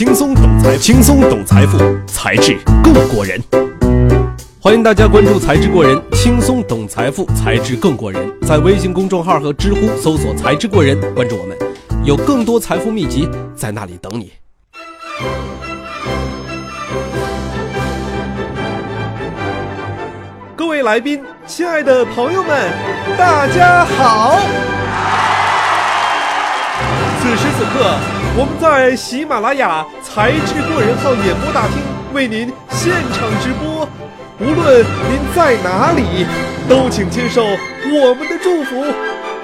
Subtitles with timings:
[0.00, 1.76] 轻松懂财，轻松懂财富，
[2.06, 3.38] 才智更过人。
[4.58, 8.32] 欢迎大家关注“才智过人”，轻松懂财富，才智更过人。
[8.46, 11.54] 在微信公众号和知乎搜索“才智过人”，关注我们，
[12.02, 14.32] 有更多财富秘籍在那里等你。
[20.56, 22.72] 各位来宾，亲爱的朋友们，
[23.18, 24.40] 大家好！
[27.30, 27.96] 此时此刻，
[28.36, 31.78] 我们在喜马拉雅“才智过人”号演播大厅
[32.12, 33.88] 为您现场直播。
[34.40, 36.26] 无论您在哪里，
[36.68, 38.82] 都请接受我们的祝福。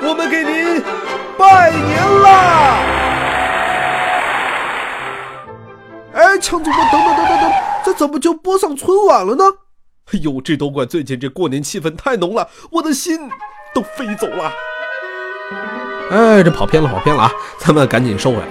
[0.03, 0.83] 我们给您
[1.39, 2.83] 拜年啦！
[6.13, 7.53] 哎，强主播，等等等等等，
[7.85, 9.45] 这怎么就播上春晚了呢？
[10.13, 13.31] 哎呦，这都怪最近这过年气氛太浓了，我的心
[13.73, 14.51] 都飞走了。
[16.09, 17.33] 哎，这跑偏了，跑偏了啊！
[17.59, 18.47] 咱们赶紧收回来。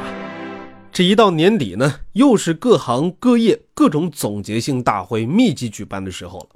[0.92, 6.50] 这一到年底呢，又是各行各业各种总结性大会密集举办的时候了。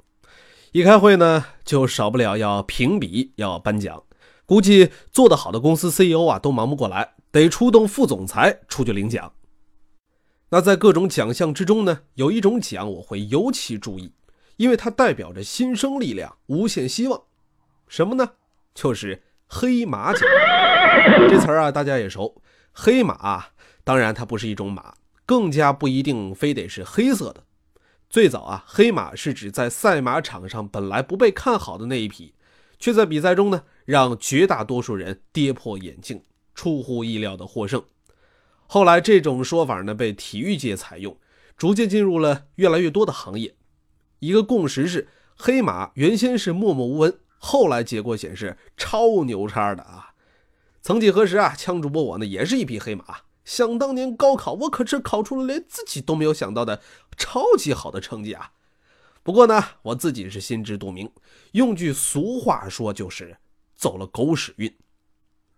[0.72, 4.02] 一开会呢，就少不了要评比、要颁奖。
[4.44, 9.32] 估计做得好的公司 CEO 啊，都忙不过来，得出动副总裁出去领奖。
[10.50, 14.12] 那在各种奖项之中呢，有一种奖我会尤其注意，
[14.58, 17.22] 因为它代表着新生力量、无限希望。
[17.88, 18.32] 什么呢？
[18.74, 20.22] 就是黑马奖。
[21.28, 22.40] 这词儿啊，大家也熟。
[22.72, 23.46] 黑马，
[23.82, 24.94] 当然它不是一种马，
[25.26, 27.42] 更加不一定非得是黑色的。
[28.08, 32.34] 最早啊，黑马是指在赛马场上本来不被看好的那一匹，
[32.78, 36.22] 却在比赛中呢，让绝大多数人跌破眼镜，
[36.54, 37.82] 出乎意料的获胜。
[38.68, 41.16] 后来这种说法呢，被体育界采用，
[41.56, 43.56] 逐渐进入了越来越多的行业。
[44.20, 50.14] 一个共识是，黑马原先是默默无闻，后来结果显示超牛叉的啊。
[50.80, 53.04] 曾几何时啊，枪主播我呢也是一匹黑马。
[53.44, 56.80] 想当年高考，我可是考出了连自己都没有想到的
[57.16, 58.52] 超级好的成绩啊。
[59.22, 61.10] 不过呢，我自己是心知肚明，
[61.52, 63.38] 用句俗话说就是
[63.74, 64.72] 走了狗屎运。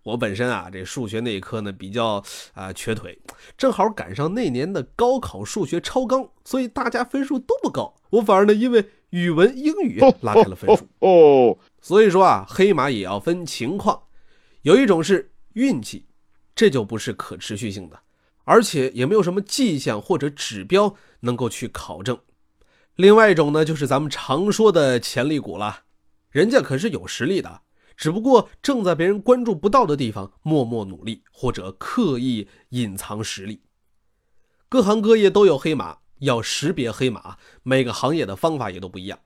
[0.05, 3.21] 我本身啊，这数学那一科呢比较啊瘸腿，
[3.57, 10.89] 正好赶上那年的高考数学超纲，所以大家分数都不高，我反而呢因为语文、英语拉开了分数。
[11.01, 14.05] 哦，所以说啊，黑马也要分情况。
[14.63, 16.07] 有一种是运气，
[16.55, 18.01] 这就不是可持续性的，
[18.45, 22.19] 而且也没有什么迹象或者指标能够去考证。
[22.97, 25.83] 另外一种呢，就是咱们常说的潜力股了，
[26.31, 27.61] 人家可是有实力的，
[27.97, 33.63] 只不过正在别人关注不到的地方默默努力，或者刻意隐藏实力。
[34.71, 39.21] 各行各业都有黑马，要识别黑马，每个行业的方法也都不一样。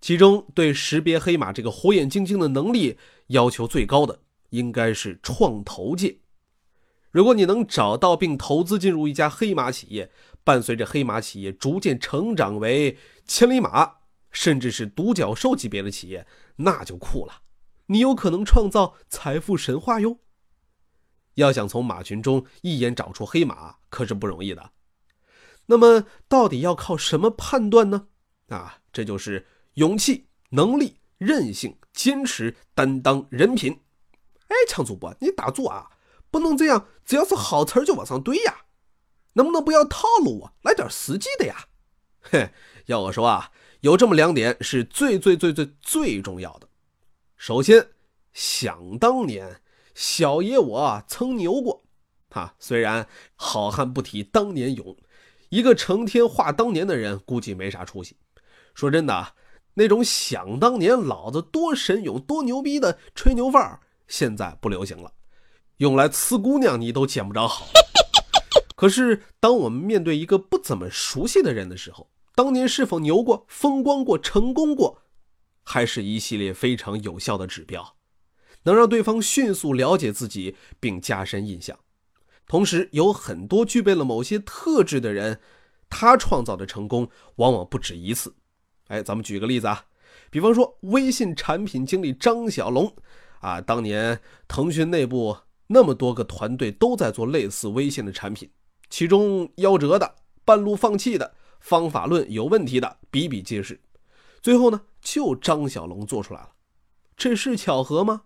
[0.00, 2.98] 其中对识别黑马这个火眼金睛的能力
[3.28, 4.20] 要求最高的。
[4.50, 6.18] 应该是创投界。
[7.12, 10.10] 如果你能找到并投资进入一家黑马企业，
[10.42, 13.98] 伴随着黑马企业逐渐成长为千里马，
[14.32, 16.26] 甚至是独角兽级别的企业，
[16.56, 17.42] 那就酷了。
[17.86, 20.18] 你有可能创造财富神话哟。
[21.34, 24.72] 要想从马群中一眼找出黑马，可是不容易的。
[25.70, 28.08] 那么，到底要靠什么判断呢？
[28.48, 33.80] 啊，这就是勇气、能力、韧性、坚持、担当、人品。
[34.48, 35.92] 哎，强主播，你打住啊！
[36.28, 38.62] 不能这样，只要是好词儿就往上堆呀，
[39.34, 40.52] 能不能不要套路我？
[40.62, 41.68] 来点实际的呀！
[42.20, 42.50] 嘿，
[42.86, 46.68] 要我说啊，有这么两点是最最最最最重要的。
[47.36, 47.90] 首先，
[48.32, 49.60] 想当年，
[49.94, 51.84] 小爷我曾牛过，
[52.28, 54.96] 哈，虽然好汉不提当年勇，
[55.50, 58.16] 一个成天画当年的人，估计没啥出息。
[58.74, 59.34] 说真的，
[59.74, 63.80] 那种想当年老子多神勇、多牛逼的吹牛范儿。
[64.06, 65.12] 现在不流行了，
[65.76, 67.66] 用来呲姑娘你都捡不着好。
[68.74, 75.02] 可是，当我们面对一个不怎么熟悉的人的时候，当年是否牛过、风光过、成功过，
[75.64, 77.96] 还是一系列非常有效的指标，
[78.62, 81.78] 能让对方迅速了解自己并加深印象。
[82.50, 85.38] 同时，有很多具备了某些特质的人，
[85.88, 88.34] 他创造的成功往往不止一次。
[88.88, 89.84] 哎，咱们举个例子啊，
[90.30, 92.92] 比方说微信产品经理张小龙。
[93.38, 95.36] 啊，当年腾讯内部
[95.68, 98.50] 那么多个团队都在做类似微信的产品，
[98.88, 103.80] 其中夭折的、半路放弃的、方法论有问题的比比皆是。
[104.42, 106.50] 最后呢，就张小龙做出来了，
[107.16, 108.22] 这是巧合吗？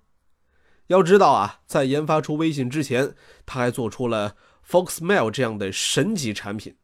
[0.88, 3.14] 要知道啊，在研发出微信之前，
[3.46, 4.36] 他还做出了
[4.68, 6.76] Foxmail 这样的神级产品，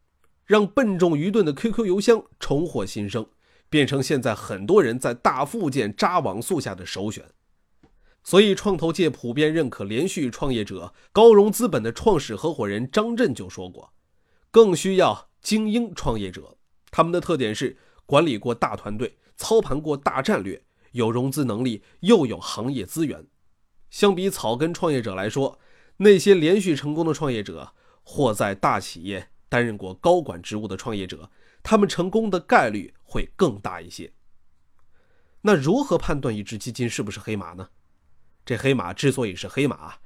[0.46, 3.26] 让笨重愚钝的 QQ 邮箱重获新生，
[3.68, 7.24] 变成现在很多人在大附件扎网速下的首选。
[8.22, 13.92] 所以，创投界普遍认可连续创业者高融资本的创始合伙人张震就说过
[14.50, 16.56] ：“更需要精英创业者。
[16.90, 20.62] 他们的特点是管理过大团队，操盘过大战略，
[20.92, 23.26] 有融资能力，又有行业资源。
[23.90, 25.58] 相比草根创业者来说，
[25.98, 31.30] 那些连续成功的创业者，或在大企业担任过高管职务的创业者，
[31.62, 34.12] 他们成功的概率会更大一些。
[35.42, 37.68] 那如何判断一只基金是不是黑马呢？
[38.46, 39.96] 这黑马之所以是黑马，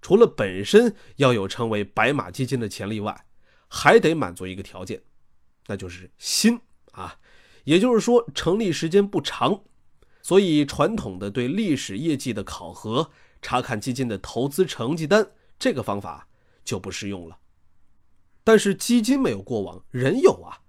[0.00, 3.26] 除了本身要有成为白马基金的潜力外，
[3.68, 5.02] 还得满足一个条件，
[5.66, 6.60] 那就是新
[6.92, 7.18] 啊，
[7.64, 9.64] 也就是说成立时间不长。
[10.22, 13.10] 所以传统的对历史业绩的考核。
[13.42, 16.28] 查看基金的投资成绩单，这个方法
[16.64, 17.38] 就不适用了。
[18.44, 20.62] 但是基金没有过往，人有啊。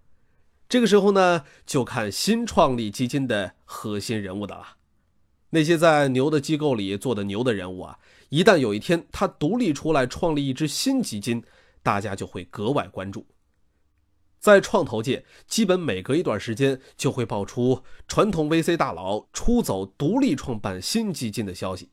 [0.68, 4.78] 这个时候呢，就看新创立基金的核心人物的了。
[5.52, 8.00] 那些在牛的机构里做的牛的人物啊，
[8.30, 11.44] 一旦有一天他独立出来创立一支新基金，
[11.84, 13.28] 大家就会格外关注。
[14.40, 21.92] 在创投界，基本每隔一段时间就会爆出传统 VC 大佬出走、独立创办新基金的消息。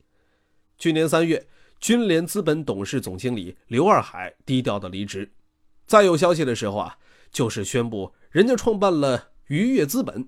[0.81, 1.45] 去年三月，
[1.79, 5.31] 君联资本董事总经理刘二海低调的离职。
[5.85, 6.97] 再有消息的时候啊，
[7.31, 10.27] 就是宣布人家创办了愉悦资本。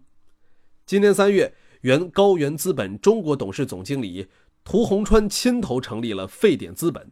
[0.85, 4.27] 今年三月，原高原资本中国董事总经理
[4.63, 7.11] 涂洪川牵头成立了沸点资本。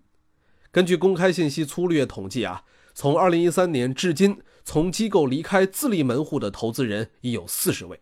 [0.72, 2.64] 根据公开信息粗略统计啊，
[2.94, 8.00] 从二零一三年至今，从机构离开自立门户的投资人已有四十位。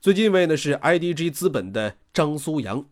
[0.00, 2.86] 最近一位呢是 IDG 资本的张苏阳。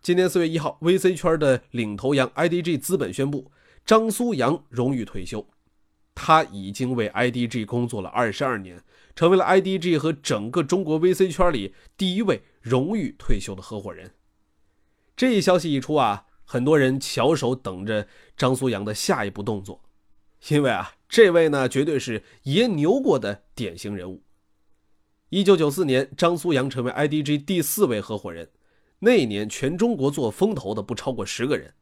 [0.00, 3.50] 今年四月一号，VC 圈的领头羊 IDG 资本宣布，
[3.84, 5.46] 张苏阳荣誉退休。
[6.14, 8.82] 他已经为 IDG 工作了二十二年，
[9.14, 14.12] 成为了 IDG 和整个中国 VC 圈里第一位荣誉退休的合伙人。
[15.16, 18.06] 这一消息一出啊，很多人翘首等着
[18.36, 19.82] 张苏阳的下一步动作，
[20.48, 24.22] 因为啊，这位呢绝对是爷牛过的典型人物。
[25.28, 28.50] 一九九四年，张苏阳成为 IDG 第四位合伙人。
[29.00, 31.74] 那一年，全中国做风投的不超过十个人。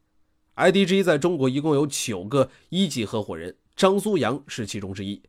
[0.55, 5.21] IDG 在中国一共有九个一级合伙人，张苏阳是其中之一。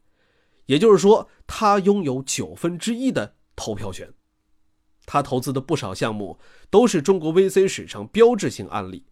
[0.67, 4.13] 也就是说，他拥有九分之一的投票权。
[5.07, 6.39] 他投资的不少项目
[6.69, 9.07] 都是中国 VC 史上标志性案例。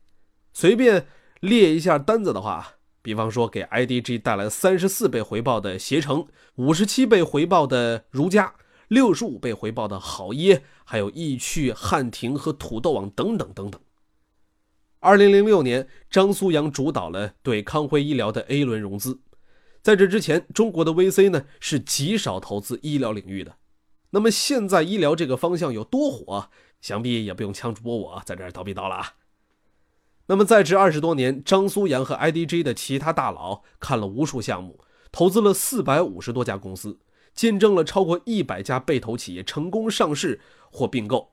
[0.52, 1.06] 随便
[1.40, 6.26] 列一下单子的话，比方说给 IDG 带来三十四倍回报的携程，
[6.56, 8.54] 五十七倍回报的如家。
[8.88, 13.80] 六十五倍回报的好耶，还有易趣、汉庭和土豆网等等等等。
[15.00, 19.20] 二零零六年，张苏阳主导了对康辉医疗的 A 轮融资。
[19.82, 23.56] 在这之前，中国的 VC 呢是极少投资医疗领域的。
[24.10, 26.48] 那么现在医疗这个方向有多火，
[26.80, 29.14] 想必也不用枪主播我在这儿叨逼叨了啊。
[30.28, 34.80] 那么在职二十多年，张苏阳和 IDG 的其他大佬看了无数项目，
[35.12, 36.98] 投资了四百五十多家公司。
[37.36, 40.40] 见证了超过一百家被投企业成功上市
[40.72, 41.30] 或并购。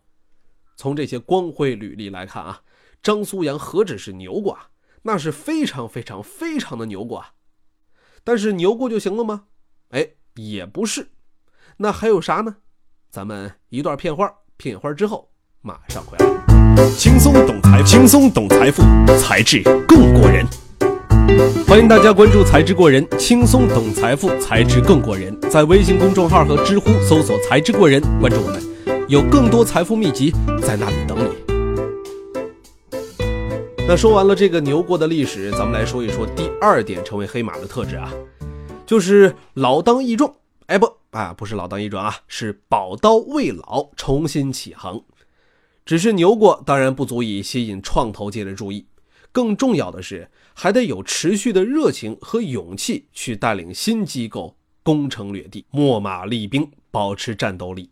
[0.76, 2.62] 从这些光辉履历来看啊，
[3.02, 4.58] 张苏阳何止是牛过，
[5.04, 7.34] 那是非常非常非常的牛过啊！
[8.24, 9.46] 但是牛过就行了吗？
[9.90, 11.10] 哎，也不是。
[11.78, 12.58] 那还有啥呢？
[13.10, 16.90] 咱们一段片花，片花之后马上回来。
[16.98, 18.82] 轻松懂财，轻松懂财富，
[19.20, 20.46] 才智更过人。
[21.68, 25.36] 欢迎大家关注“才智过人”，轻松懂财富，才智更过人。
[25.50, 28.62] 在微信公众号和知乎搜索“才智过人”，关注我们，
[29.08, 31.30] 有更多财富秘籍在那里等你。
[33.88, 38.14] 那说完了这个牛过的历史，咱们来说一说第二点成为黑马的特质啊，
[38.86, 40.32] 就是老当益壮。
[40.68, 45.02] 哎不啊，不是老当益壮啊，是宝刀未老，重新起航。
[45.86, 48.86] 只是牛过，当然不足以吸引创投界的注意。
[49.34, 57.90] 更重要的是，还得有持续的热情和勇气去带领新机构攻城略地、秣马厉兵，保持战斗力。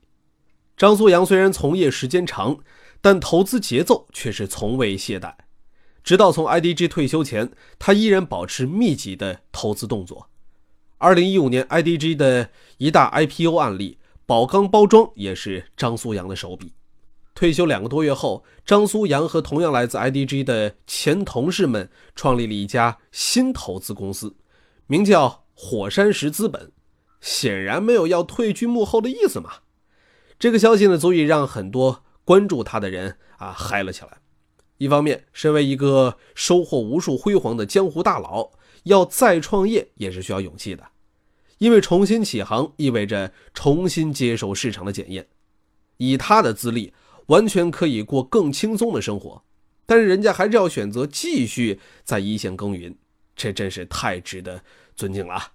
[0.77, 2.59] 张苏阳虽然从业时间长，
[3.01, 5.33] 但投资节奏却是从未懈怠。
[6.03, 10.29] 直到从 IDG 退休前，他依然保持密集的投资动作。
[10.99, 16.73] 2015年，IDG 的一大 IPO 案例宝钢包装也是张苏阳的手笔。
[17.33, 24.35] 退休两个多月后，张苏阳和同样来自 IDG 的前同事们创立了一家新投资公司，
[24.87, 26.71] 名叫火山石资本。
[27.21, 29.51] 显然没有要退居幕后的意思嘛。
[30.39, 34.17] 这个消息呢，足以让很多关注他的人啊嗨了起来。
[34.79, 38.51] 一方面，身为一个收获无数辉煌的江湖大佬，
[38.85, 40.83] 要再创业也是需要勇气的，
[41.59, 45.27] 因为重新起航意味着重新接受市场的检验。
[45.97, 46.91] 以他的资历。
[47.31, 49.41] 完全可以过更轻松的生活，
[49.85, 52.93] 但是人家还是要选择继续在一线耕耘，
[53.37, 54.61] 这真是太值得
[54.97, 55.53] 尊敬了。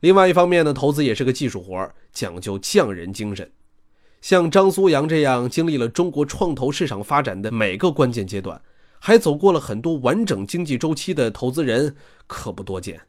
[0.00, 3.48] 另外一方面呢，投资也是个技术活讲究匠人精神。
[4.20, 8.60] 像张苏阳这样经历了中国创投市场发展的每个关键阶段，
[8.98, 11.94] 还走过了很多完整经济周期的投资人
[12.26, 13.00] 可不多见。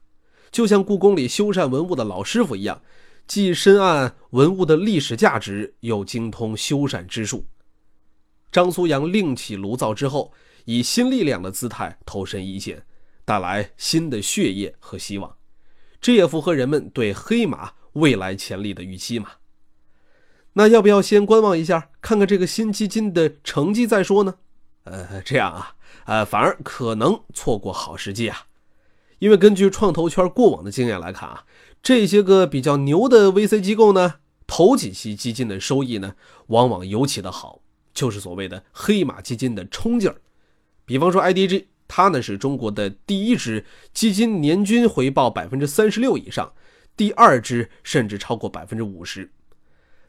[0.51, 2.79] 就像故宫里修缮文物的老师傅一样，
[3.25, 7.46] 既深谙文物的历史价值，又精通修缮之术。
[8.51, 10.34] 张苏阳另起炉灶之后，
[10.65, 12.86] 以新力量的姿态投身一线，
[13.25, 15.36] 带来新的血液和希望。
[16.01, 19.32] 这也符合人们对黑马未来潜力的预期嘛？
[20.53, 24.36] 那要不要先观望一下，看看这个新基金的成绩再说呢？
[24.86, 25.75] 呃，这样啊，
[26.06, 28.48] 呃，反而可能错过好时机啊。
[29.20, 31.46] 因为根据创投圈过往的经验来看啊，
[31.84, 34.15] 这些个比较牛的 VC 机构呢，
[34.48, 36.15] 头几期基金的收益呢，
[36.48, 37.62] 往往尤其的好，
[37.93, 40.15] 就是所谓的黑马基金的冲劲儿。
[40.86, 46.53] 比方说 IDG，它呢是中国的第一支基金，年均回报百分之三十六以上，
[46.98, 49.31] 第二支甚至超过百分之五十。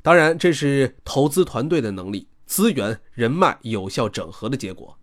[0.02, 4.98] 当然，这是投资团队的能力、资源、人脉有效整合的结果，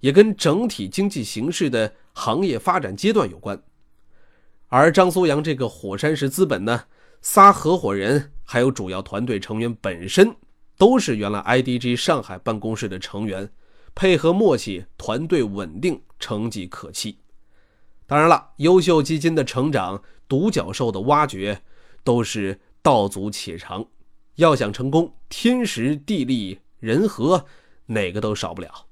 [0.00, 3.62] 也跟整体经济形势的行业发展阶段有关。
[4.68, 6.84] 而张苏阳这个火山石资本呢，
[7.22, 10.34] 仨合伙人还有主要团队成员本身
[10.82, 13.52] 都是原来 IDG 上海办公室的成员，
[13.94, 17.18] 配合默契，团队稳定，成绩可期。
[18.04, 21.62] 当然了，优秀基金的成长、独角兽的挖掘，
[22.02, 23.86] 都是道阻且长。
[24.34, 27.46] 要想成功，天时地利人和
[27.86, 28.88] 哪个都少不了。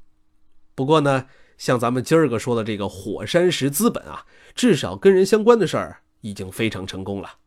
[0.76, 1.26] 不过呢，
[1.59, 7.38] 像咱们今儿个说的这个火山石资本啊，至少跟人相关的事儿已经非常成功了，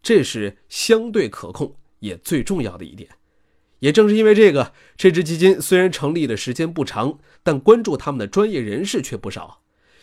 [0.00, 3.10] 这是相对可控也最重要的一点。
[3.80, 9.60] 也正是因为这个，这支基金虽然成立的时间不长，但关注他们的专业人士却不少。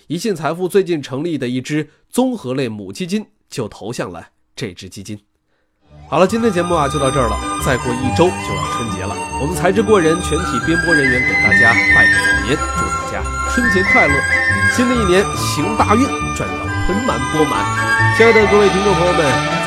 [0.07, 5.19] 宜信财富最近成立的一支综合类母基金就投向了这支基金。
[6.07, 7.35] 好了，今天节目啊就到这儿了。
[7.65, 14.13] 再过一周就要春节了，我们才智过人全体编播人员给大家拜个早年，祝大家春节快乐，
[14.71, 16.05] 新的一年行大运，
[16.37, 17.65] 赚到盆满钵满。
[18.15, 19.64] 亲爱的各位听众朋友，们